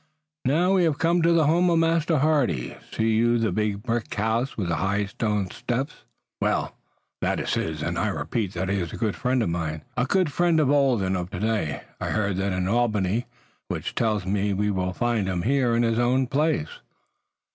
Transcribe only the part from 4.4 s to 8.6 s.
with high stone steps? Well, that is his, and I repeat